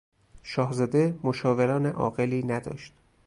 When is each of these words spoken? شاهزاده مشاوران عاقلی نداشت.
شاهزاده 0.43 1.19
مشاوران 1.23 1.85
عاقلی 1.85 2.43
نداشت. 2.43 2.93